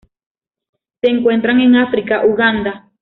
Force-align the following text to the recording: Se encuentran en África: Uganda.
Se 0.99 1.07
encuentran 1.11 1.61
en 1.61 1.75
África: 1.75 2.25
Uganda. 2.25 2.89